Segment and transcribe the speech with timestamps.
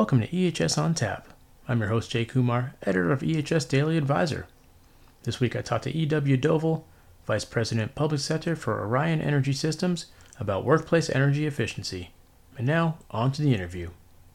[0.00, 1.28] Welcome to EHS on Tap.
[1.68, 4.46] I'm your host, Jay Kumar, editor of EHS Daily Advisor.
[5.24, 6.38] This week I talked to E.W.
[6.38, 6.84] Doval,
[7.26, 10.06] Vice President Public Sector for Orion Energy Systems,
[10.38, 12.12] about workplace energy efficiency.
[12.56, 13.90] And now, on to the interview.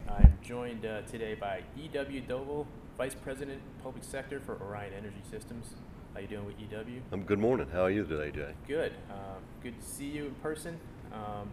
[0.07, 2.21] I'm joined uh, today by E.W.
[2.21, 5.73] Doval, Vice President Public Sector for Orion Energy Systems.
[6.13, 7.01] How you doing with EW?
[7.11, 7.65] Um, good morning.
[7.73, 8.51] How are you today, Jay?
[8.67, 8.93] Good.
[9.09, 10.79] Uh, good to see you in person.
[11.11, 11.49] Um,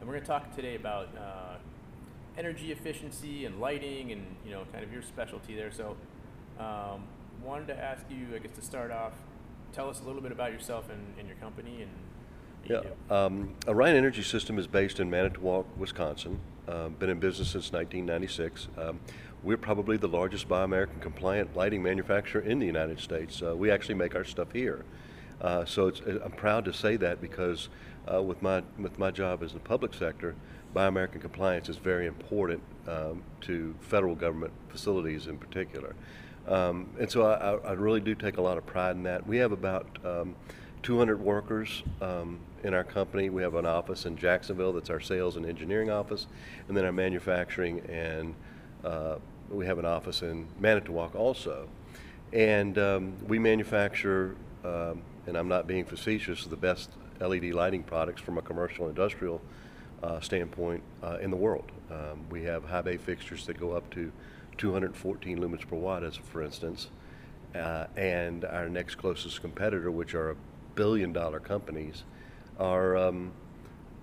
[0.00, 1.56] and we're going to talk today about uh,
[2.36, 5.70] energy efficiency and lighting and you know kind of your specialty there.
[5.70, 5.96] So,
[6.58, 7.02] um,
[7.42, 9.12] wanted to ask you, I guess, to start off,
[9.72, 11.90] tell us a little bit about yourself and, and your company and.
[12.66, 12.82] Yeah.
[13.08, 16.38] Um, Orion Energy System is based in Manitowoc, Wisconsin.
[16.68, 18.68] Uh, been in business since 1996.
[18.76, 19.00] Um,
[19.42, 23.42] we're probably the largest Buy American compliant lighting manufacturer in the United States.
[23.42, 24.84] Uh, we actually make our stuff here.
[25.40, 27.70] Uh, so it's, I'm proud to say that because
[28.12, 30.34] uh, with my with my job as the public sector,
[30.72, 35.94] Buy American compliance is very important um, to federal government facilities in particular.
[36.46, 39.26] Um, and so I, I- really do take a lot of pride in that.
[39.26, 40.34] We have about um,
[40.82, 43.30] 200 workers um, in our company.
[43.30, 46.26] We have an office in Jacksonville that's our sales and engineering office,
[46.68, 48.34] and then our manufacturing and
[48.84, 49.16] uh,
[49.50, 51.68] we have an office in Manitowoc also.
[52.32, 58.22] And um, we manufacture, um, and I'm not being facetious, the best LED lighting products
[58.22, 59.40] from a commercial industrial
[60.02, 61.70] uh, standpoint uh, in the world.
[61.90, 64.12] Um, we have high bay fixtures that go up to
[64.58, 66.88] 214 lumens per watt, as for instance.
[67.54, 70.36] Uh, and our next closest competitor, which are
[70.74, 72.04] billion dollar companies,
[72.58, 73.32] are um,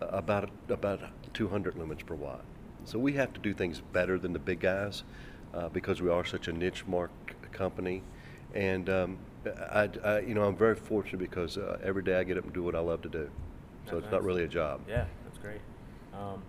[0.01, 0.99] about about
[1.33, 2.43] 200 lumens per watt.
[2.85, 5.03] So we have to do things better than the big guys
[5.53, 7.11] uh, because we are such a niche mark
[7.51, 8.01] company.
[8.53, 12.37] And um, I, I, you know, I'm very fortunate because uh, every day I get
[12.37, 13.29] up and do what I love to do.
[13.85, 14.81] So That's it's not really a job.
[14.87, 15.61] Yeah, that's great.
[16.17, 16.41] Um,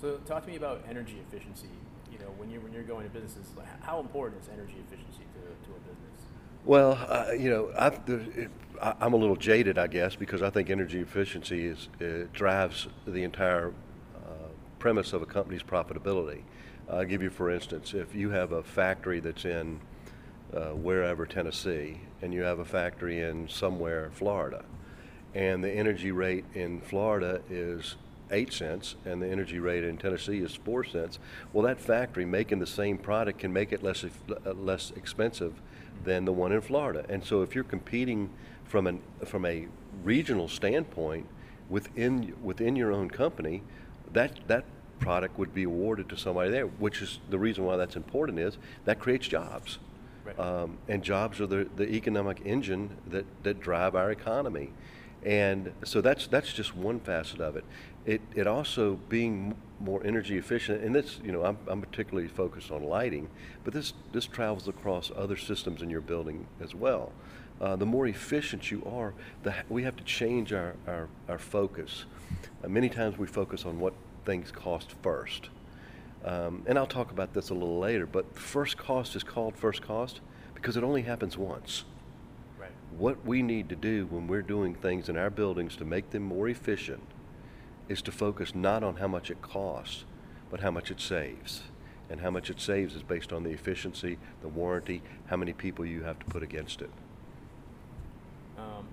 [0.00, 1.68] so talk to me about energy efficiency.
[2.10, 3.46] You know, when you're when you're going to businesses,
[3.80, 6.20] how important is energy efficiency to, to a business?
[6.64, 11.00] Well, uh, you know, I, I'm a little jaded, I guess, because I think energy
[11.00, 11.88] efficiency is
[12.32, 13.72] drives the entire
[14.16, 14.48] uh,
[14.78, 16.42] premise of a company's profitability.
[16.88, 19.80] I'll give you, for instance, if you have a factory that's in
[20.52, 24.64] uh, wherever Tennessee, and you have a factory in somewhere Florida,
[25.34, 27.96] and the energy rate in Florida is
[28.32, 31.18] eight cents, and the energy rate in Tennessee is four cents.
[31.52, 35.54] Well, that factory making the same product can make it less uh, less expensive
[36.04, 37.04] than the one in Florida.
[37.08, 38.30] And so, if you're competing
[38.64, 39.68] from an from a
[40.02, 41.26] regional standpoint
[41.68, 43.62] within within your own company,
[44.12, 44.64] that that
[44.98, 46.66] product would be awarded to somebody there.
[46.66, 49.78] Which is the reason why that's important is that creates jobs.
[50.24, 50.38] Right.
[50.38, 54.70] Um, and jobs are the, the economic engine that, that drive our economy.
[55.24, 57.64] And so that's, that's just one facet of it.
[58.04, 62.70] It, it also being more energy efficient, and this, you know, I'm, I'm particularly focused
[62.70, 63.28] on lighting,
[63.64, 67.12] but this, this travels across other systems in your building as well.
[67.60, 72.04] Uh, the more efficient you are, the, we have to change our, our, our focus.
[72.64, 73.92] Uh, many times we focus on what
[74.24, 75.48] things cost first.
[76.24, 79.82] Um, and I'll talk about this a little later, but first cost is called first
[79.82, 80.20] cost
[80.54, 81.84] because it only happens once.
[82.58, 82.70] Right.
[82.96, 86.22] What we need to do when we're doing things in our buildings to make them
[86.22, 87.02] more efficient
[87.88, 90.04] is to focus not on how much it costs,
[90.50, 91.62] but how much it saves.
[92.10, 95.86] And how much it saves is based on the efficiency, the warranty, how many people
[95.86, 96.90] you have to put against it.
[98.58, 98.86] Um,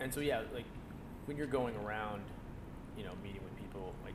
[0.00, 0.64] and so yeah, like
[1.26, 2.22] when you're going around,
[2.96, 4.14] you know, meeting with people, like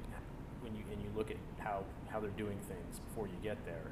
[0.61, 3.91] when you and you look at how how they're doing things before you get there,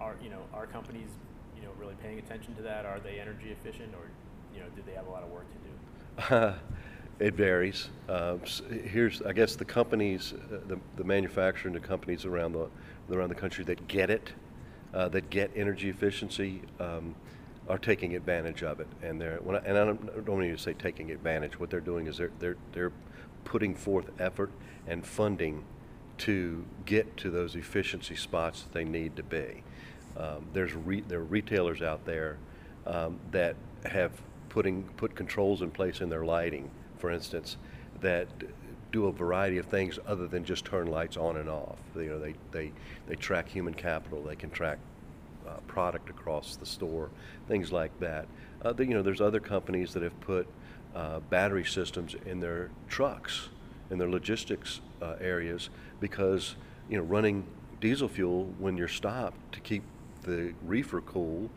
[0.00, 1.08] are you know are companies
[1.56, 2.84] you know really paying attention to that?
[2.84, 4.10] Are they energy efficient, or
[4.54, 6.54] you know, do they have a lot of work to do?
[7.18, 7.88] it varies.
[8.08, 8.36] Uh,
[8.84, 12.68] here's, I guess, the companies, uh, the, the manufacturing, the companies around the
[13.10, 14.32] around the country that get it,
[14.94, 17.14] uh, that get energy efficiency, um,
[17.68, 18.88] are taking advantage of it.
[19.02, 21.58] And they're, I, and I don't, I don't mean to say taking advantage.
[21.60, 22.92] What they're doing is they're they're they're
[23.44, 24.50] putting forth effort
[24.86, 25.64] and funding
[26.16, 29.62] to get to those efficiency spots that they need to be.
[30.16, 32.38] Um, there's re, there are retailers out there
[32.86, 34.12] um, that have
[34.48, 36.70] putting put controls in place in their lighting,
[37.04, 37.58] for instance,
[38.00, 38.26] that
[38.90, 41.76] do a variety of things other than just turn lights on and off.
[41.94, 42.72] You know, they they
[43.06, 44.22] they track human capital.
[44.22, 44.78] They can track
[45.46, 47.10] uh, product across the store,
[47.46, 48.26] things like that.
[48.64, 50.46] Uh, the, you know, there's other companies that have put
[50.94, 53.50] uh, battery systems in their trucks,
[53.90, 55.68] in their logistics uh, areas,
[56.00, 56.56] because
[56.88, 57.44] you know, running
[57.82, 59.82] diesel fuel when you're stopped to keep
[60.22, 61.50] the reefer cool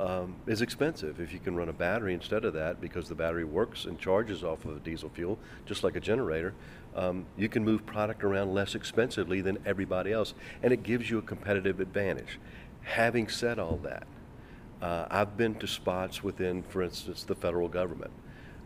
[0.00, 1.20] um, is expensive.
[1.20, 4.42] If you can run a battery instead of that, because the battery works and charges
[4.42, 6.54] off of diesel fuel, just like a generator,
[6.96, 11.18] um, you can move product around less expensively than everybody else, and it gives you
[11.18, 12.38] a competitive advantage.
[12.82, 14.06] Having said all that,
[14.82, 18.12] uh, I've been to spots within, for instance, the federal government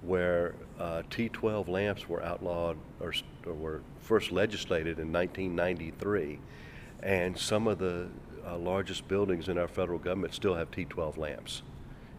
[0.02, 3.12] where uh, T12 lamps were outlawed or,
[3.46, 6.38] or, were first legislated in 1993,
[7.02, 8.08] and some of the
[8.48, 11.62] uh, largest buildings in our federal government still have T12 lamps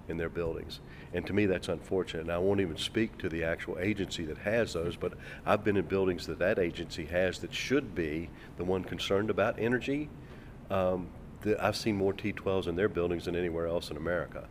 [0.07, 0.79] in their buildings.
[1.13, 2.21] And to me, that's unfortunate.
[2.21, 5.13] And I won't even speak to the actual agency that has those, but
[5.45, 9.57] I've been in buildings that that agency has that should be the one concerned about
[9.57, 10.09] energy.
[10.69, 11.07] Um,
[11.41, 14.47] the, I've seen more T12s in their buildings than anywhere else in America.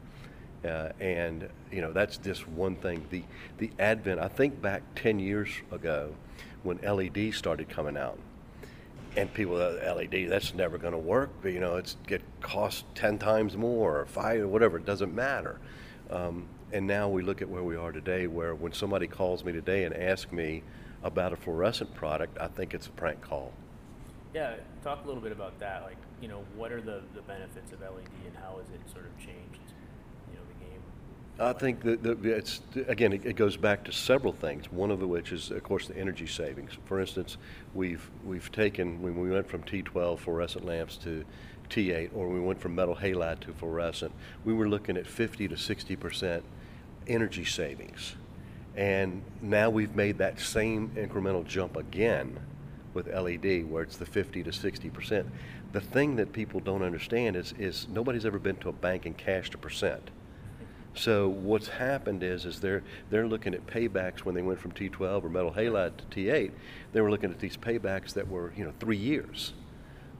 [0.64, 3.06] Uh, and you know that's just one thing.
[3.10, 3.22] The
[3.58, 4.18] the advent.
[4.18, 6.12] I think back ten years ago,
[6.64, 8.18] when LED started coming out,
[9.16, 11.30] and people LED that's never going to work.
[11.42, 14.78] But, you know, it's get cost ten times more or five or whatever.
[14.78, 15.58] It doesn't matter.
[16.10, 19.52] Um, and now we look at where we are today, where when somebody calls me
[19.52, 20.62] today and asks me
[21.02, 23.52] about a fluorescent product, I think it's a prank call.
[24.34, 25.82] Yeah, talk a little bit about that.
[25.84, 29.06] Like, you know, what are the, the benefits of LED and how has it sort
[29.06, 29.72] of changed,
[30.28, 30.82] you know, the game?
[31.40, 34.70] I think that, that it's again it, it goes back to several things.
[34.72, 36.72] One of which is, of course, the energy savings.
[36.86, 37.36] For instance,
[37.74, 41.24] we've we've taken when we went from T12 fluorescent lamps to
[41.70, 44.12] T8, or we went from metal halide to fluorescent,
[44.44, 46.44] we were looking at 50 to 60 percent
[47.06, 48.16] energy savings,
[48.74, 52.40] and now we've made that same incremental jump again
[52.94, 55.26] with LED, where it's the 50 to 60 percent.
[55.70, 59.16] The thing that people don't understand is is nobody's ever been to a bank and
[59.16, 60.10] cashed a percent.
[60.94, 65.24] So what's happened is is they're they're looking at paybacks when they went from T12
[65.24, 66.50] or metal halide to T8.
[66.92, 69.52] They were looking at these paybacks that were you know three years,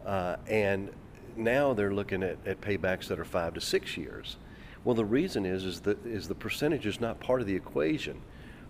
[0.07, 0.91] uh, and
[1.37, 4.37] now they're looking at, at paybacks that are five to six years.
[4.85, 8.21] Well, the reason is is that is the percentage is not part of the equation.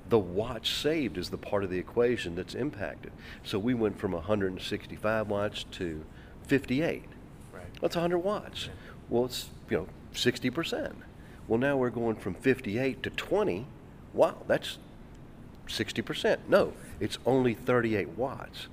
[0.08, 3.12] The watts saved is the part of the equation that's impacted.
[3.44, 6.02] So we went from 165 watts to
[6.46, 7.04] 58.
[7.52, 7.62] Right.
[7.82, 8.70] That's 100 watts.
[9.10, 10.96] Well, it's you know 60 percent.
[11.48, 13.66] Well, now we're going from 58 to 20.
[14.12, 14.78] Wow, that's
[15.66, 16.40] 60 percent.
[16.48, 18.68] No, it's only 38 watts,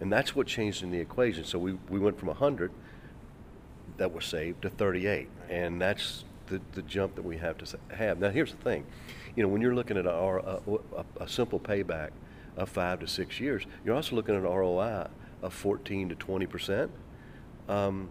[0.00, 1.44] and that's what changed in the equation.
[1.44, 2.72] So we we went from 100
[3.98, 8.18] that was saved to 38, and that's the, the jump that we have to have.
[8.18, 8.84] Now, here's the thing,
[9.36, 12.10] you know, when you're looking at a, a, a simple payback
[12.56, 15.08] of five to six years, you're also looking at an ROI
[15.42, 16.90] of 14 to 20 percent.
[17.68, 18.08] Um,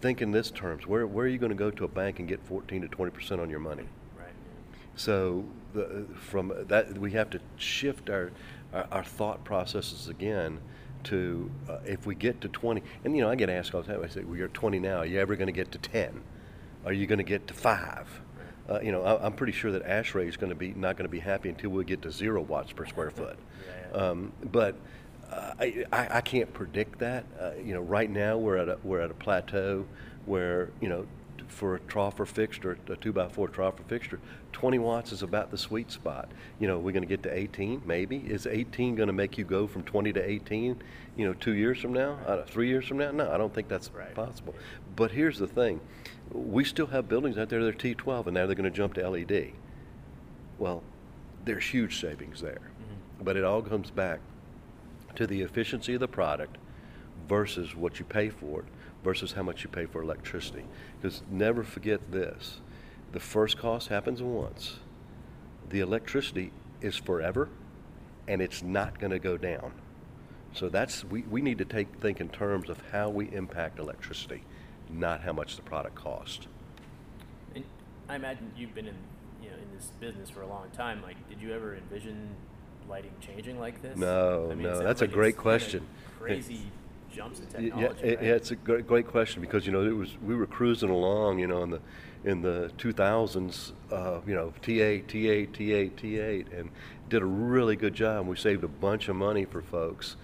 [0.00, 2.28] think in this terms: where where are you going to go to a bank and
[2.28, 3.88] get 14 to 20 percent on your money?
[4.18, 4.28] Right.
[4.94, 5.44] So
[5.74, 8.32] the, from that, we have to shift our,
[8.72, 10.60] our, our thought processes again
[11.04, 13.92] to uh, if we get to 20, and you know, I get asked all the
[13.92, 16.20] time, I say, well, you're 20 now, are you ever going to get to 10?
[16.84, 18.08] Are you going to get to five?
[18.68, 21.04] Uh, you know, I, am pretty sure that ASHRAE is going to be not going
[21.04, 23.38] to be happy until we get to zero watts per square foot.
[23.66, 23.96] Yeah, yeah.
[23.96, 24.76] Um, but
[25.30, 27.24] uh, I, I, I can't predict that.
[27.40, 29.86] Uh, you know, right now we're at a, we're at a plateau
[30.26, 31.06] where you know
[31.48, 34.18] for a troffer fixture, a two by four troffer fixture,
[34.52, 36.28] 20 watts is about the sweet spot.
[36.58, 38.16] You know, we're going to get to 18, maybe.
[38.18, 40.82] Is 18 going to make you go from 20 to 18?
[41.16, 43.10] You know, two years from now, uh, three years from now?
[43.12, 44.14] No, I don't think that's Right.
[44.14, 44.54] possible.
[44.96, 45.80] But here's the thing:
[46.32, 48.94] we still have buildings out there that are T12, and now they're going to jump
[48.94, 49.52] to LED.
[50.58, 50.82] Well,
[51.44, 52.60] there's huge savings there,
[53.22, 54.20] but it all comes back
[55.16, 56.56] to the efficiency of the product
[57.28, 58.66] versus what you pay for it
[59.02, 60.64] versus how much you pay for electricity.
[61.00, 62.60] Because never forget this
[63.12, 64.78] the first cost happens once,
[65.70, 67.48] the electricity is forever
[68.28, 69.72] and it's not going to go down.
[70.52, 74.42] So that's we, we need to take think in terms of how we impact electricity,
[74.90, 76.48] not how much the product costs.
[78.08, 78.96] I imagine you've been in,
[79.42, 81.02] you know, in this business for a long time.
[81.02, 82.28] Like, did you ever envision
[82.88, 83.96] lighting changing like this?
[83.96, 85.86] No, I mean, no, that's a great question.
[86.20, 86.62] Crazy
[87.16, 87.98] jumps in technology.
[88.02, 88.26] Yeah, it, right?
[88.26, 91.38] yeah, it's a great, great question because you know it was we were cruising along,
[91.38, 91.80] you know, in the
[92.24, 96.70] in the 2000s, uh, you know, T8, T8, T8, T8, and
[97.08, 98.26] did a really good job.
[98.26, 100.16] We saved a bunch of money for folks,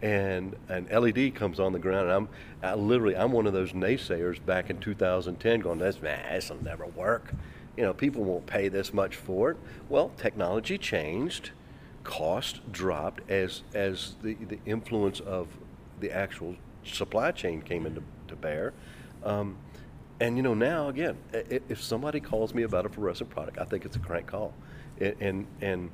[0.00, 2.28] and an LED comes on the ground, and I'm
[2.62, 6.62] I literally I'm one of those naysayers back in 2010, going, "This man, this will
[6.62, 7.32] never work."
[7.76, 9.56] You know, people won't pay this much for it.
[9.88, 11.52] Well, technology changed
[12.04, 15.48] cost dropped as as the, the influence of
[16.00, 18.72] the actual supply chain came into to bear.
[19.24, 19.56] Um,
[20.20, 23.84] and you know now again, if somebody calls me about a fluorescent product, I think
[23.84, 24.52] it's a crank call,
[25.00, 25.90] A- and and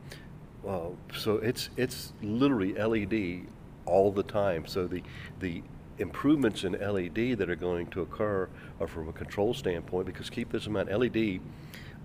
[0.67, 3.47] uh, so it's it's literally LED
[3.85, 4.67] all the time.
[4.67, 5.03] So the
[5.41, 5.63] the
[5.99, 8.49] improvements in LED that are going to occur
[8.81, 11.41] are from a control standpoint because keep this in mind, LED,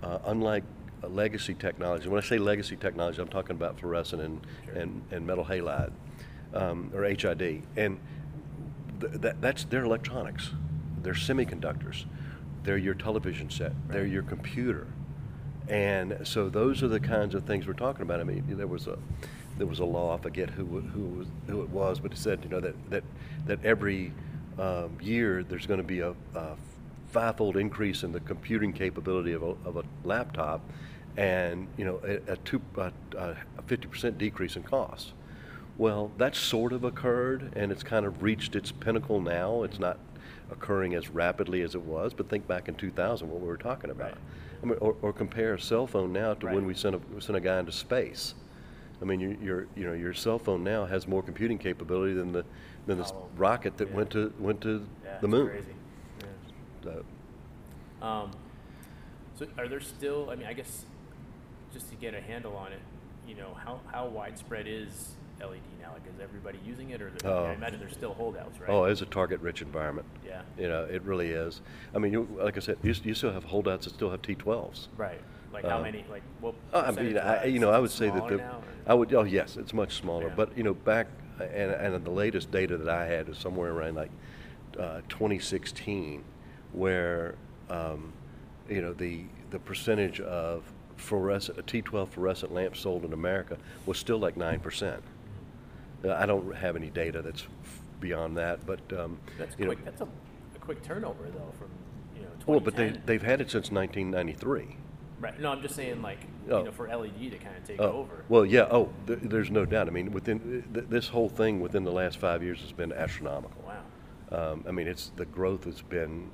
[0.02, 0.64] uh, unlike
[1.08, 4.74] legacy technology, when I say legacy technology, I'm talking about fluorescent and, Sure.
[4.74, 5.92] and, and metal halide
[6.54, 7.62] um, or HID.
[7.76, 7.98] And
[9.00, 10.50] th- that, that's their electronics,
[11.02, 12.04] they're semiconductors,
[12.62, 14.86] they're your television set, they're your computer.
[15.68, 18.20] And so those are the kinds of things we're talking about.
[18.20, 18.98] I mean, there was a
[19.58, 20.16] there was a law.
[20.16, 23.04] I forget who who who it was, but it said you know that that
[23.46, 24.12] that every
[24.58, 26.56] um, year there's going to be a, a
[27.12, 30.68] fivefold increase in the computing capability of a, of a laptop,
[31.16, 32.92] and you know a, a two a
[33.66, 35.12] fifty percent decrease in cost.
[35.78, 39.62] Well, that's sort of occurred, and it's kind of reached its pinnacle now.
[39.62, 39.98] It's not
[40.50, 43.88] occurring as rapidly as it was, but think back in 2000, what we were talking
[43.90, 44.10] about.
[44.12, 44.18] Right.
[44.62, 47.36] I mean, or, or compare a cell phone now to when we sent a, sent
[47.36, 48.34] a guy into space.
[49.00, 52.32] I mean, your, your, you know, your cell phone now has more computing capability than
[52.32, 52.44] the,
[52.86, 53.28] than the s- Apollo.
[53.36, 53.96] rocket that Yeah.
[53.96, 55.48] went to, went to Yeah, the moon.
[55.48, 55.74] Crazy.
[56.20, 56.26] Yeah.
[58.00, 58.30] So, Um,
[59.36, 60.84] so are there still, I mean, I guess,
[61.72, 62.80] just to get a handle on it,
[63.26, 65.92] you know, how, how widespread is LED now?
[65.92, 67.52] Like, is everybody using it, or there, I, I Oh.
[67.52, 68.68] imagine there's still holdouts, right?
[68.70, 70.06] Oh, it's a target-rich environment.
[70.26, 70.42] Yeah.
[70.58, 71.60] You know, it really is.
[71.94, 74.88] I mean, you, like I said, you, you still have holdouts that still have T12s.
[74.96, 75.20] Right.
[75.52, 78.06] Like, how Uh, many, like, what Uh, I mean, I, you know, I would say
[78.06, 80.28] that smaller the, now, or- I would, oh, yes, it's much smaller.
[80.28, 80.34] Yeah.
[80.36, 81.06] But, you know, back,
[81.40, 84.10] and, and the latest data that I had is somewhere around like
[84.78, 86.24] uh, 2016,
[86.72, 87.34] where,
[87.68, 88.12] um,
[88.68, 90.62] you know, the, the percentage of
[91.02, 95.00] fluorescent, a T12 fluorescent lamp sold in America was still like 9%.
[96.04, 97.46] Uh, I don't have any data that's
[98.00, 101.68] beyond that, but, um, That's you know, that's a, a quick turnover, though, from,
[102.16, 104.76] you know, well, but they, they've had it since 1993.
[105.20, 106.18] Right, no, I'm just saying, like,
[106.50, 106.58] Oh.
[106.58, 108.24] you know, for LED to kind of take Oh, over.
[108.28, 109.86] Well, yeah, oh, th- there's no doubt.
[109.86, 113.62] I mean, within, th- this whole thing within the last five years has been astronomical.
[113.64, 113.82] Wow.
[114.52, 116.28] Um, I mean, it's, the growth has been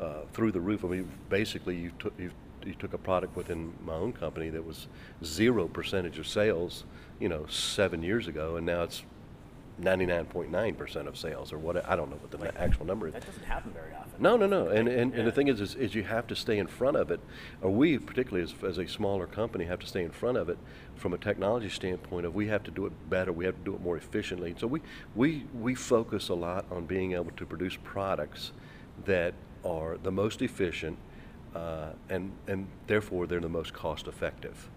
[0.00, 0.84] uh, through the roof.
[0.84, 2.32] I mean, basically, you took, you
[2.66, 4.88] you took a product within my own company that was
[5.24, 6.84] zero percentage of sales,
[7.20, 9.02] you know, seven years ago, and now it's
[9.80, 13.12] 99.9% of sales, or what, I don't know what the actual number is.
[13.12, 14.12] That doesn't happen very often.
[14.18, 14.68] No, no, no.
[14.68, 17.10] And, and, and the thing is, is, is you have to stay in front of
[17.10, 17.20] it.
[17.60, 20.56] Or we, particularly as, as a smaller company, have to stay in front of it
[20.94, 23.74] from a technology standpoint of we have to do it better, we have to do
[23.74, 24.54] it more efficiently.
[24.58, 24.80] So we,
[25.14, 28.52] we, we focus a lot on being able to produce products
[29.04, 30.96] that are the most efficient
[31.56, 34.68] uh, and, and therefore they're the most cost effective.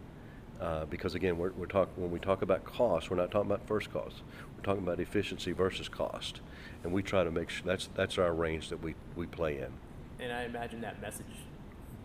[0.62, 3.66] Uh, because again, we're, we're talk, when we talk about cost, we're not talking about
[3.68, 4.22] first cost.
[4.56, 6.42] We're talking about efficiency versus cost.
[6.84, 9.72] And we try to make sure that's, that's our range that we, we play in.
[10.20, 11.26] And I imagine that message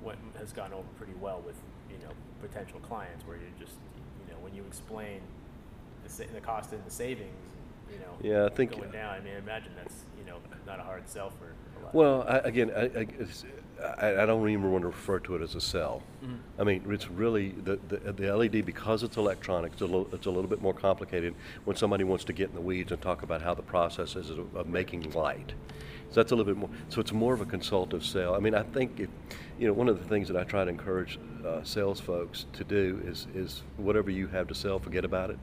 [0.02, 1.56] went, has gone over pretty well with,
[1.90, 3.74] you know, potential clients where you just,
[4.26, 5.20] you know, when you explain
[6.04, 7.30] the, sa- the cost and the savings,
[7.92, 10.78] you know, Yeah, I think- going down, I mean, I imagine that's, you know, not
[10.78, 11.46] a hard sell for
[11.80, 11.94] a lot.
[11.94, 13.06] Well, I, again, I, I,
[13.82, 16.02] I, I don't even want to refer to it as a cell.
[16.24, 16.38] Mhm.
[16.58, 19.72] I mean, it's really the, the, the LED because it's electronic.
[19.72, 22.54] It's a little, it's a little bit more complicated when somebody wants to get in
[22.54, 25.52] the weeds and talk about how the process is of, of making light.
[26.10, 26.70] So that's a little bit more.
[26.88, 28.34] So it's more of a consultative sale.
[28.34, 29.08] I mean, I think if,
[29.58, 32.64] you know, one of the things that I try to encourage uh, sales folks to
[32.64, 35.38] do is is whatever you have to sell, forget about it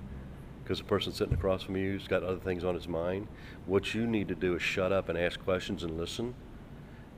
[0.63, 3.27] because the person sitting across from you has got other things on his mind.
[3.65, 6.33] What you need to do is shut up and ask questions and listen.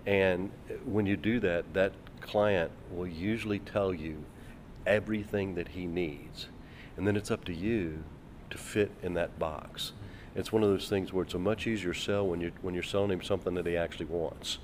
[0.06, 0.52] And
[0.86, 4.24] when you do that, that client will usually tell you
[4.86, 6.48] everything that he needs.
[6.98, 8.04] And then it's up to you
[8.50, 9.94] to fit in that box.
[10.36, 12.84] It's one of those things where it's a much easier sell when you're, when you're
[12.84, 14.58] selling him something that he actually wants.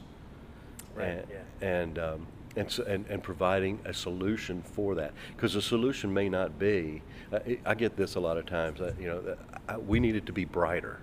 [0.95, 1.67] Right, And, yeah.
[1.67, 5.13] and, um, and, and, and providing a solution for that.
[5.35, 8.93] Because the solution may not be, I, I get this a lot of times, uh,
[8.99, 10.99] you know, I, we need it to be brighter.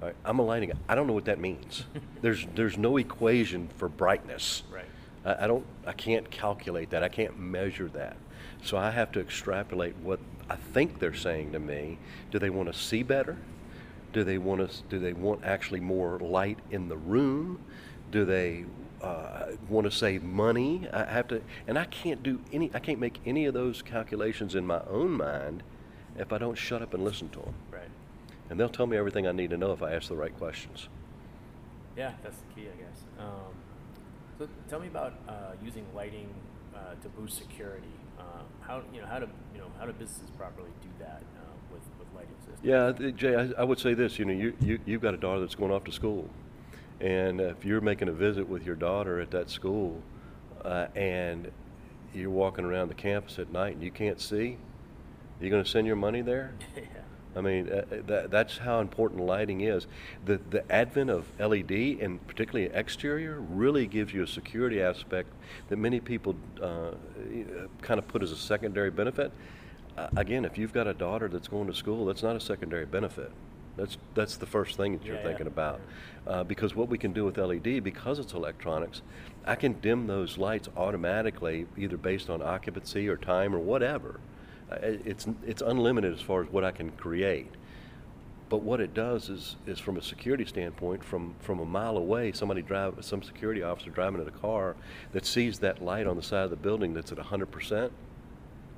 [0.00, 0.72] Right, I'm aligning.
[0.88, 1.84] I don't know what that means.
[2.22, 4.62] there's, there's no equation for brightness.
[4.72, 4.86] Right.
[5.24, 7.02] I, I don't, I can't calculate that.
[7.02, 8.16] I can't measure that.
[8.62, 11.98] So I have to extrapolate what I think they're saying to me.
[12.30, 13.36] Do they want to see better?
[14.12, 17.60] Do they want to, do they want actually more light in the room?
[18.10, 18.64] Do they
[19.02, 20.88] uh, want to save money?
[20.92, 24.54] I have to, and I can't do any, I can't make any of those calculations
[24.54, 25.62] in my own mind
[26.18, 27.54] if I don't shut up and listen to them.
[27.70, 27.88] Right.
[28.50, 30.88] And they'll tell me everything I need to know if I ask the right questions.
[31.96, 33.02] Yeah, that's the key, I guess.
[33.18, 33.54] Um,
[34.38, 36.28] so tell me about uh, using lighting
[36.74, 37.86] uh, to boost security.
[38.18, 38.22] Uh,
[38.60, 41.82] how you know how to you know how do businesses properly do that uh, with
[41.98, 42.58] with lighting systems?
[42.62, 44.18] Yeah, Jay, I, I would say this.
[44.18, 46.28] You know, you, you you've got a daughter that's going off to school,
[47.00, 50.02] and if you're making a visit with your daughter at that school,
[50.64, 51.50] uh, and
[52.14, 54.56] you're walking around the campus at night and you can't see,
[55.40, 56.54] are you're going to send your money there.
[56.76, 56.82] yeah.
[57.36, 59.86] I mean, uh, that, that's how important lighting is.
[60.24, 61.70] The, the advent of LED
[62.00, 65.32] and particularly exterior really gives you a security aspect
[65.68, 66.92] that many people uh,
[67.82, 69.32] kind of put as a secondary benefit.
[69.96, 72.86] Uh, again, if you've got a daughter that's going to school, that's not a secondary
[72.86, 73.30] benefit.
[73.76, 75.80] That's, that's the first thing that you're Yeah, thinking yeah, about.
[76.26, 79.02] Uh, because what we can do with LED, because it's electronics,
[79.46, 84.20] I can dim those lights automatically, either based on occupancy or time or whatever.
[84.82, 87.50] It- It's, it's unlimited as far as what I can create.
[88.48, 92.32] But what it does is, is from a security standpoint, from, from a mile away,
[92.32, 94.74] somebody drive, some security officer driving in a car
[95.12, 97.92] that sees that light on the side of the building that's at hundred percent,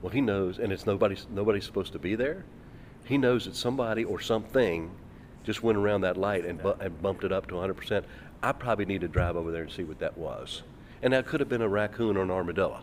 [0.03, 2.45] well, he knows, and it's nobody's, nobody's supposed to be there.
[3.05, 4.91] He knows that somebody or something
[5.43, 8.05] just went around that light and, bu- and bumped it up to hundred percent.
[8.43, 10.63] I probably need to drive over there and see what that was.
[11.03, 12.81] And that could have been a raccoon or an armadillo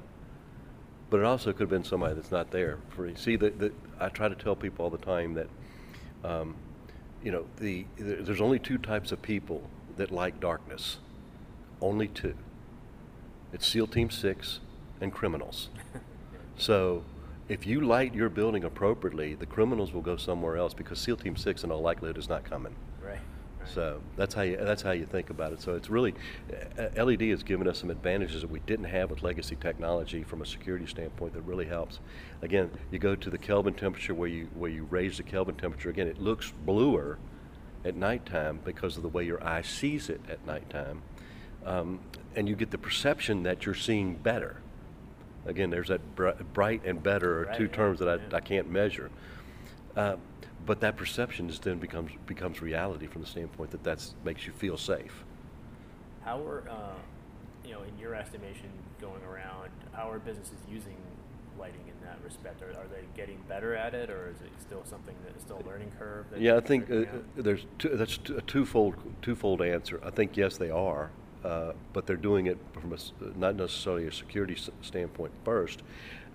[1.09, 2.77] but it also could have been somebody that's not there.
[2.89, 5.47] For see, the, the, I try to tell people all the time that,
[6.23, 6.55] um,
[7.23, 9.63] you know, the, the there's only two types of people
[9.97, 10.97] that like darkness.
[11.81, 12.35] Only two.
[13.53, 14.59] It's SEAL Team Six
[15.01, 15.69] and criminals.
[16.57, 17.03] so,
[17.47, 21.35] if you light your building appropriately, the criminals will go somewhere else because SEAL Team
[21.35, 22.75] Six, in all likelihood, is not coming.
[23.73, 25.61] So that's how you that's how you think about it.
[25.61, 26.13] So it's really
[26.77, 30.41] uh, LED has given us some advantages that we didn't have with legacy technology from
[30.41, 31.99] a security standpoint that really helps.
[32.41, 35.89] Again, you go to the Kelvin temperature where you where you raise the Kelvin temperature.
[35.89, 37.17] Again, it looks bluer
[37.85, 41.01] at nighttime because of the way your eye sees it at nighttime,
[41.65, 41.99] um,
[42.35, 44.57] and you get the perception that you're seeing better.
[45.45, 48.35] Again, there's that br- bright and better are Right, two yeah, terms that I, yeah.
[48.35, 49.09] I can't measure.
[49.95, 50.17] Uh,
[50.69, 54.53] but that perception is then becomes becomes reality from the standpoint that that makes you
[54.53, 55.25] feel safe.
[56.23, 56.93] How are, uh,
[57.65, 58.69] you know, in your estimation,
[59.01, 60.97] going around, how are businesses using
[61.57, 62.61] lighting in that respect?
[62.61, 65.59] Are, are they getting better at it, or is it still something that is still
[65.59, 66.27] a learning curve?
[66.38, 69.99] Yeah, I think uh, there's two, that's t- a twofold twofold answer.
[70.05, 71.09] I think yes, they are,
[71.43, 72.97] uh, but they're doing it from a
[73.39, 75.82] not necessarily a security s- standpoint first.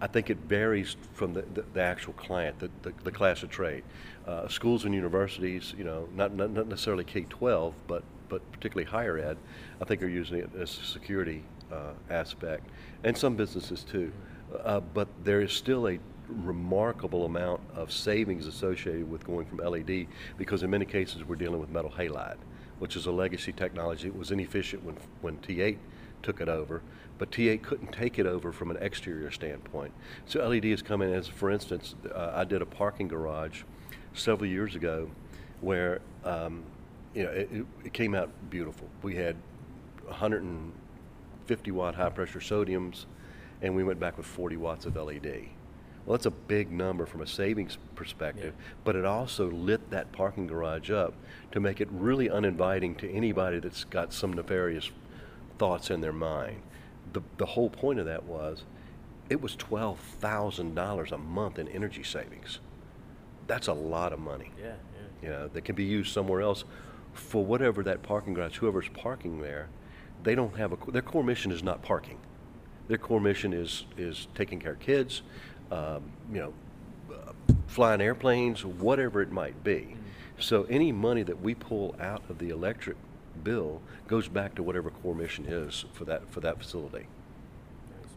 [0.04, 3.48] I think it varies from the, the, the actual client, the, the, the class of
[3.48, 3.84] trade.
[4.26, 9.16] Uh, schools and universities, you know, not, not, not necessarily K-12, but, but particularly higher
[9.16, 9.38] ed,
[9.80, 12.68] I think are using it as a security uh, aspect,
[13.02, 14.12] and some businesses too.
[14.62, 20.06] Uh, but there is still a remarkable amount of savings associated with going from LED
[20.36, 22.36] because in many cases we're dealing with metal halide,
[22.78, 24.08] which is a legacy technology.
[24.08, 25.78] It was inefficient when, when T8
[26.22, 26.82] took it over,
[27.18, 29.92] but T8 couldn't take it over from an exterior standpoint.
[30.26, 33.62] So LED has come in as, for instance, uh, I did a parking garage
[34.14, 35.10] several years ago
[35.60, 36.62] where, um,
[37.14, 37.48] you know, it,
[37.84, 38.88] it- came out beautiful.
[39.02, 39.36] We had
[40.06, 43.06] 150 watt high pressure sodiums,
[43.62, 45.44] and we went back with 40 watts of LED.
[46.06, 48.74] Well, that's a big number from a savings perspective, Yeah.
[48.84, 51.14] but it also lit that parking garage up
[51.52, 54.90] to make it really uninviting to anybody that's got some nefarious
[55.58, 56.60] thoughts in their mind.
[57.12, 58.64] The, the whole point of that was
[59.30, 62.58] it was $12,000 a month in energy savings.
[63.46, 64.74] That's a lot of money Yeah, yeah.
[65.22, 66.64] you know, that can be used somewhere else
[67.12, 69.68] for whatever that parking garage, whoever's parking there,
[70.22, 72.18] they don't have a, their core mission is not parking.
[72.88, 75.22] Their core mission is, is taking care of kids,
[75.70, 76.54] um, you know,
[77.12, 77.32] uh,
[77.66, 79.96] flying airplanes, whatever it might be.
[80.38, 82.96] So any money that we pull out of the electric
[83.42, 87.06] bill goes back to whatever core mission is for that, for that facility.
[87.90, 88.12] Nice.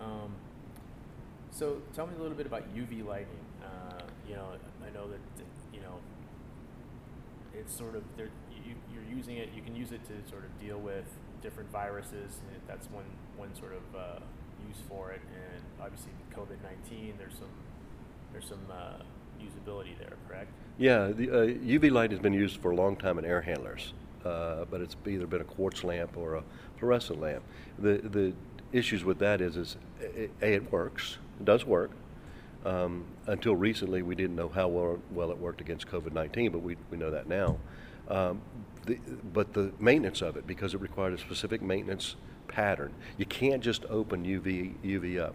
[0.00, 0.32] Um,
[1.50, 3.26] so tell me a little bit about UV lighting.
[3.62, 4.46] Uh, you know,
[4.86, 5.20] I know that
[5.72, 5.98] you know
[7.54, 8.02] it's sort of.
[8.18, 9.50] You, you're using it.
[9.54, 11.04] You can use it to sort of deal with
[11.42, 12.38] different viruses.
[12.52, 13.04] And that's one
[13.36, 14.20] one sort of uh,
[14.66, 15.20] use for it.
[15.34, 17.50] And obviously with COVID nineteen, there's some
[18.32, 19.02] there's some uh,
[19.42, 20.16] usability there.
[20.28, 20.50] Correct.
[20.78, 23.92] Yeah, the uh, UV light has been used for a long time in air handlers,
[24.24, 26.44] uh, but it's either been a quartz lamp or a
[26.78, 27.42] fluorescent lamp.
[27.78, 28.32] The the
[28.72, 31.90] issues with that is, is a, a, it works, it does work.
[32.64, 36.76] Um, until recently, we didn't know how well, well it worked against COVID-19, but we,
[36.90, 37.56] we know that now.
[38.08, 38.42] Um,
[38.86, 38.98] the,
[39.32, 42.16] but the maintenance of it, because it required a specific maintenance
[42.48, 45.34] pattern, you can't just open UV UV up.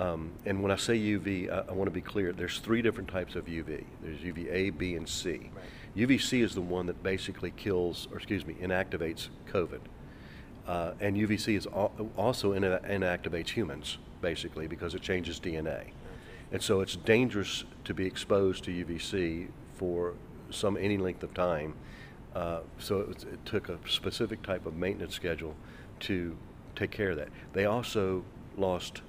[0.00, 2.32] Um, and when I say UV, I, I want to be clear.
[2.32, 3.84] There's three different types of UV.
[4.02, 5.50] There's UVA, B, and C.
[5.54, 6.08] Right.
[6.08, 9.80] UVC is the one that basically kills, or excuse me, inactivates COVID.
[10.66, 15.90] Uh, and UVC is al- also ina- inactivates humans, basically, because it changes DNA.
[16.50, 20.14] And so it's dangerous to be exposed to UVC for
[20.48, 21.74] some any length of time.
[22.34, 25.54] Uh, so it, was, it took a specific type of maintenance schedule
[26.00, 26.38] to
[26.74, 27.28] take care of that.
[27.52, 28.24] They also
[28.56, 29.02] lost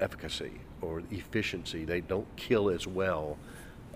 [0.00, 1.84] efficacy or efficiency.
[1.84, 3.38] They don't kill as well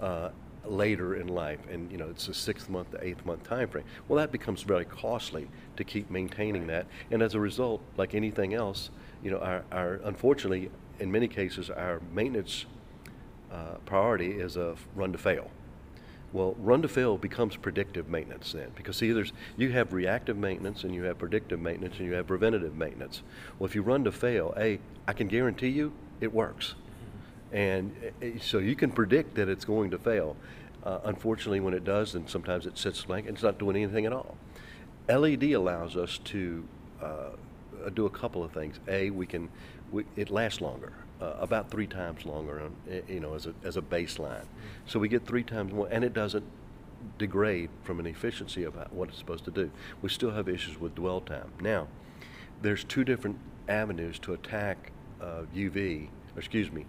[0.00, 0.30] uh,
[0.64, 3.84] later in life, and you know it's a sixth month to eighth month time frame.
[4.06, 8.54] Well, that becomes very costly to keep maintaining that, and as a result, like anything
[8.54, 8.90] else,
[9.22, 12.66] you know, our, our unfortunately, in many cases, our maintenance
[13.52, 15.50] uh, priority is a run to fail.
[16.32, 20.84] Well, run to fail becomes predictive maintenance then, because see, there's you have reactive maintenance
[20.84, 23.22] and you have predictive maintenance and you have preventative maintenance.
[23.58, 26.74] Well, if you run to fail, a I can guarantee you it works,
[27.50, 30.36] and uh, so you can predict that it's going to fail.
[30.84, 34.06] Uh, unfortunately, when it does, then sometimes it sits blank and it's not doing anything
[34.06, 34.36] at all.
[35.08, 36.64] LED allows us to
[37.02, 37.30] uh,
[37.94, 38.78] do a couple of things.
[38.88, 39.48] A, we can,
[39.90, 43.54] we, it lasts longer, uh, about three times longer, on, eh, you know, as a,
[43.64, 44.44] as a baseline.
[44.86, 46.44] So we get three times more, and it doesn't
[47.18, 49.70] degrade from an efficiency of what it's supposed to do.
[50.02, 51.52] We still have issues with dwell time.
[51.60, 51.88] Now,
[52.62, 56.86] there's two different avenues to attack uh, UV, excuse me,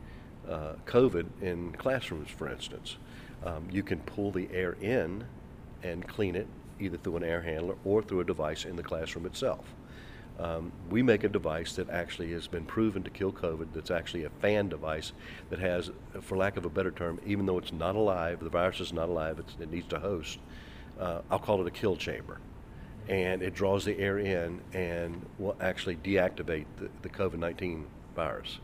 [0.47, 2.97] uh, COVID in classrooms, for instance.
[3.45, 5.25] Um, you can pull the air in
[5.83, 6.47] and clean it
[6.79, 9.65] either through an air handler or through a device in the classroom itself.
[10.39, 14.23] Um, we make a device that actually has been proven to kill COVID, that's actually
[14.23, 15.11] a fan device
[15.49, 18.79] that has, for lack of a better term, even though it's not alive, the virus
[18.79, 20.39] is not alive, it needs to host,
[20.97, 22.39] uh, I'll call it a kill chamber.
[23.09, 28.59] And it draws the air in and will actually deactivate the, the COVID 19 virus.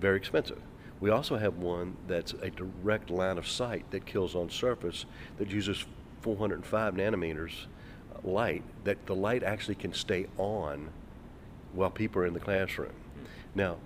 [0.00, 0.60] Very expensive.
[0.98, 5.04] We also have one that's a direct line of sight that kills on surface
[5.38, 5.84] that uses
[6.22, 7.66] 405 nanometers
[8.26, 10.88] light that the light actually can stay on
[11.72, 12.92] while people are in the classroom.
[13.54, 13.76] Now,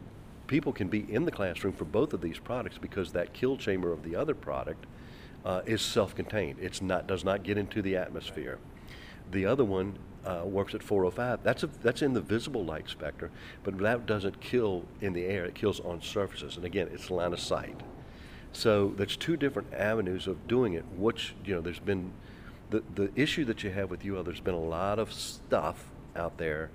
[0.46, 3.92] people can be in the classroom for both of these products because that kill chamber
[3.92, 4.87] of the other product
[5.44, 6.59] uh, is self-contained.
[6.61, 8.59] It's not does not get into the atmosphere.
[9.31, 11.42] The other one uh, works at 405.
[11.42, 13.31] That's a, that's in the visible light spectrum,
[13.62, 15.44] but that doesn't kill in the air.
[15.44, 17.81] It kills on surfaces, and again, it's line of sight.
[18.53, 20.85] So there's two different avenues of doing it.
[20.96, 22.12] Which you know, there's been
[22.70, 25.85] the, the issue that you have with UL, there's been a lot of stuff
[26.16, 26.70] out there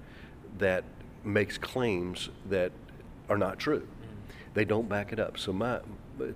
[0.58, 0.84] that
[1.24, 2.72] makes claims that
[3.30, 3.82] are not true.
[3.82, 4.34] Mm.
[4.54, 5.38] They don't back it up.
[5.38, 5.80] So my,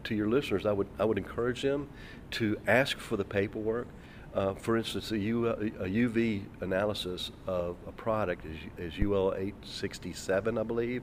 [0.04, 1.90] to your listeners, I would, I would encourage them
[2.32, 3.88] to ask for the paperwork.
[4.34, 10.58] Uh, for instance, a, U, a, UV analysis of a product is, is UL 867,
[10.58, 11.02] I believe,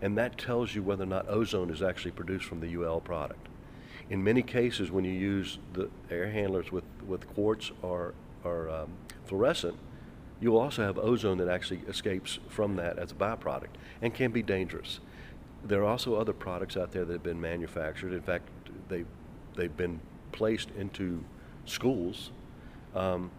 [0.00, 3.48] and that tells you whether or not ozone is actually produced from the UL product.
[4.10, 8.90] In many cases, when you use the air handlers with, with quartz or, or um,
[9.24, 9.76] fluorescent,
[10.40, 13.68] you will also have ozone that actually escapes from that as a byproduct
[14.02, 14.98] and can be dangerous.
[15.64, 18.12] There are also other products out there that have been manufactured.
[18.12, 18.48] In fact,
[18.88, 19.04] they,
[19.54, 20.00] they've been
[20.32, 21.22] placed into
[21.66, 22.30] schools
[22.96, 23.30] um,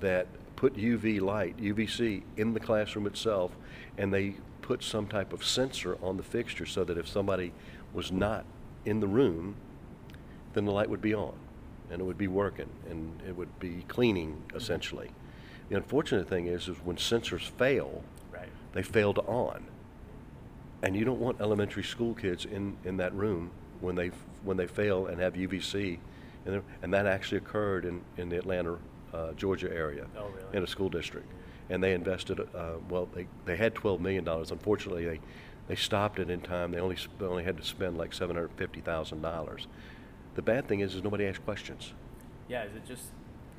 [0.00, 3.52] that put UV light, UVC, in the classroom itself,
[3.96, 7.52] and they put some type of sensor on the fixture so that if somebody
[7.94, 8.44] was not
[8.84, 9.54] in the room,
[10.52, 11.34] then the light would be on
[11.90, 14.56] and it would be working and it would be cleaning mm-hmm.
[14.56, 15.06] essentially.
[15.06, 15.68] Mm-hmm.
[15.70, 18.48] The unfortunate thing is, is when sensors fail, right.
[18.72, 19.66] they fail to on.
[20.82, 24.10] And you don't want elementary school kids in, in that room when they
[24.42, 25.98] when they fail and have UVC,
[26.46, 28.78] and, and that actually occurred in, in the Atlanta,
[29.12, 30.56] uh, Georgia area, oh, really?
[30.56, 31.30] in a school district,
[31.68, 32.40] and they invested.
[32.40, 34.50] Uh, well, they, they had twelve million dollars.
[34.50, 35.20] Unfortunately, they
[35.68, 36.72] they stopped it in time.
[36.72, 39.66] They only they only had to spend like seven hundred fifty thousand dollars
[40.40, 41.92] the bad thing is, is nobody asks questions.
[42.48, 43.04] Yeah, is it just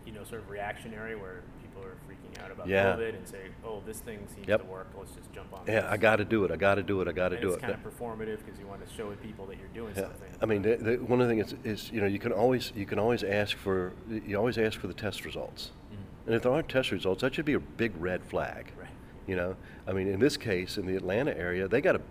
[0.06, 2.96] you know sort of reactionary where people are freaking out about yeah.
[2.96, 4.62] COVID and say, oh, this thing seems yep.
[4.62, 5.62] to work, let's just jump on.
[5.68, 5.92] Yeah, this.
[5.92, 6.52] I got to do it.
[6.52, 7.08] I got to do it.
[7.08, 7.62] I got to do it's it.
[7.62, 10.04] kind of performative because you want to show people that you're doing yeah.
[10.04, 10.30] something.
[10.42, 12.74] I mean, the, the, one of the things is, is, you know you can always
[12.76, 16.28] you can always ask for you always ask for the test results, mm-hmm.
[16.28, 18.72] and if there aren't test results, that should be a big red flag.
[18.80, 18.90] Right.
[19.28, 19.56] You know,
[19.88, 22.02] I mean, in this case, in the Atlanta area, they got a,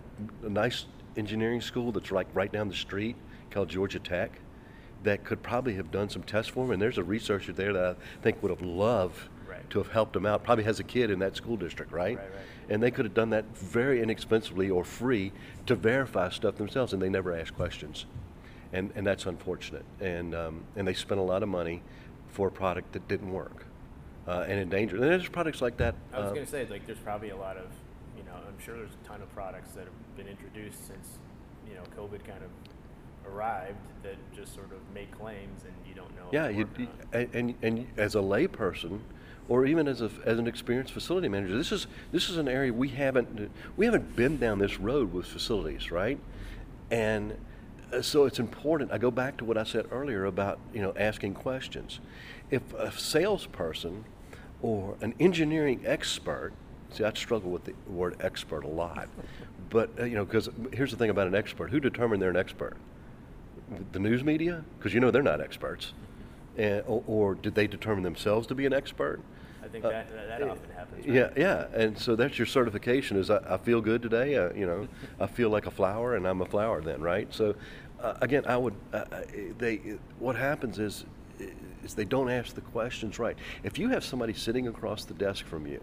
[0.45, 0.85] a nice
[1.17, 3.17] engineering school that's like right down the street
[3.51, 4.39] called Georgia Tech
[5.03, 6.71] that could probably have done some tests for him.
[6.71, 9.67] And there's a researcher there that I think would have loved right.
[9.71, 10.43] to have helped him out.
[10.43, 12.17] Probably has a kid in that school district, right?
[12.17, 12.45] Right, right?
[12.69, 15.31] And they could have done that very inexpensively or free
[15.65, 18.05] to verify stuff themselves, and they never asked questions.
[18.73, 19.83] And, and that's unfortunate.
[19.99, 21.81] And, um, and they spent a lot of money
[22.29, 23.65] for a product that didn't work
[24.27, 25.01] uh, and endangered.
[25.01, 25.95] And there's products like that.
[26.13, 27.65] I was uh, going to say, like, there's probably a lot of,
[28.15, 31.19] you know, I'm sure there's a ton of products that have been introduced since,
[31.67, 32.49] you know, COVID kind of
[33.27, 36.27] arrived that just sort of make claims and you don't know.
[36.31, 36.67] Yeah, you,
[37.13, 38.99] and, and and as a layperson,
[39.49, 42.71] or even as a as an experienced facility manager, this is this is an area
[42.73, 46.19] we haven't we haven't been down this road with facilities, right?
[46.89, 47.37] And
[47.93, 48.91] uh, so it's important.
[48.91, 51.99] I go back to what I said earlier about you know asking questions.
[52.49, 54.05] If a salesperson
[54.61, 56.53] or an engineering expert,
[56.91, 59.09] see, I struggle with the word expert a lot,
[59.69, 62.37] but uh, you know because here's the thing about an expert: who determined they're an
[62.37, 62.77] expert?
[63.91, 65.93] The news media because you know they're not experts
[66.57, 69.19] And, or, or did they determine themselves to be an expert?
[69.63, 71.05] I think that, that, that often happens.
[71.05, 71.37] Yeah, right?
[71.37, 73.17] yeah, and so that's your certification.
[73.17, 74.35] Is I, I feel good today.
[74.35, 74.87] Uh, you know,
[75.19, 77.33] I feel like a flower, and I'm a flower then, right?
[77.33, 77.55] So,
[78.01, 78.73] uh, again, I would.
[78.91, 79.21] Uh, uh,
[79.57, 79.77] they.
[80.19, 81.05] What happens is,
[81.83, 83.37] is they don't ask the questions right.
[83.63, 85.81] If you have somebody sitting across the desk from you,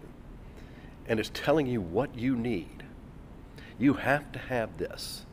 [1.07, 2.83] and is telling you what you need,
[3.79, 5.25] you have to have this.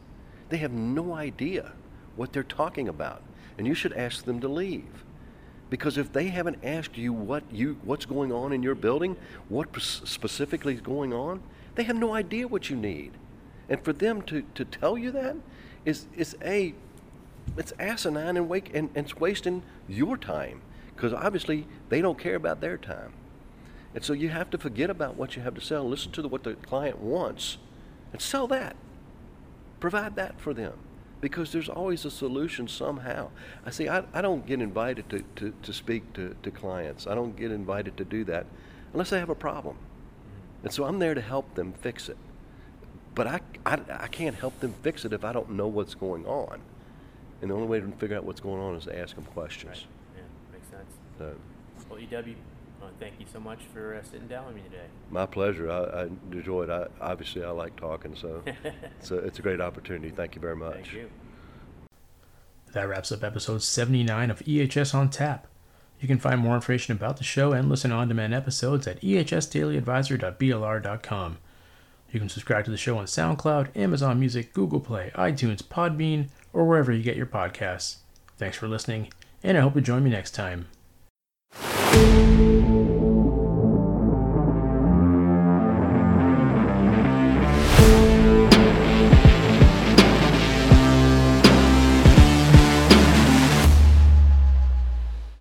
[0.49, 1.73] They have no idea
[2.17, 3.23] what they're talking about,
[3.59, 5.05] and you should ask them to leave.
[5.69, 9.17] Because if they haven't asked you what you what's going on in your building,
[9.49, 11.43] what specifically is going on,
[11.75, 13.13] they have no idea what you need.
[13.69, 15.37] And for them to, to tell you that
[15.85, 16.75] is is a
[17.57, 20.61] it's asinine and wake and, and it's wasting your time
[20.95, 23.13] because obviously they don't care about their time.
[23.95, 26.29] And so you have to forget about what you have to sell, listen to the,
[26.29, 27.57] what the client wants,
[28.13, 28.77] and sell that.
[29.81, 30.75] Provide that for them
[31.21, 33.31] because there's always a solution somehow.
[33.65, 37.07] I see, I, I don't get invited to, to, to speak to, to clients.
[37.07, 38.47] I don't get invited to do that
[38.93, 39.77] unless I have a problem.
[40.63, 42.17] And so I'm there to help them fix it.
[43.15, 46.27] But I, I, I can't help them fix it if I don't know what's going
[46.27, 46.61] on.
[47.41, 49.87] And the only way to figure out what's going on is to ask them questions.
[50.15, 50.17] Right.
[50.17, 50.93] Yeah, makes sense.
[51.19, 51.35] So,
[51.89, 52.35] Well, EW,
[52.83, 54.85] uh, thank you so much for uh, sitting down with me today.
[55.11, 55.71] my pleasure.
[55.71, 56.71] I, I enjoy it.
[56.71, 58.43] I, obviously, I like talking, so
[59.01, 60.11] so it's a great opportunity.
[60.11, 60.75] Thank you very much.
[60.75, 61.11] Thank you.
[62.73, 65.47] That wraps up episode 79 of EHS on Tap.
[66.01, 71.39] You can find more information about the show and listen on demand episodes at ehsdailyadvisor.blr.com.
[72.13, 76.65] You can subscribe to the show on SoundCloud, Amazon Music, Google Play, iTunes, Podbean, or
[76.67, 77.97] wherever you get your podcasts.
[78.37, 79.11] Thanks for listening,
[79.43, 80.67] and I hope you join me next time
[81.97, 82.86] thank you